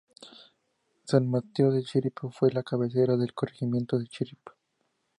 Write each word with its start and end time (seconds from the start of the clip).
San 1.03 1.29
mateo 1.29 1.69
de 1.69 1.83
Chirripó 1.83 2.31
fue 2.31 2.51
la 2.51 2.63
cabecera 2.63 3.15
del 3.17 3.35
Corregimiento 3.35 3.99
de 3.99 4.07
Chirripó. 4.07 4.53